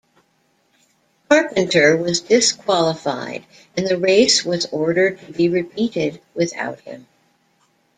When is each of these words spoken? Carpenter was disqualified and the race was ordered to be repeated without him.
Carpenter 1.29 1.95
was 1.95 2.21
disqualified 2.21 3.45
and 3.77 3.85
the 3.87 3.99
race 3.99 4.43
was 4.43 4.65
ordered 4.71 5.19
to 5.19 5.31
be 5.31 5.47
repeated 5.47 6.19
without 6.33 6.79
him. 6.79 7.05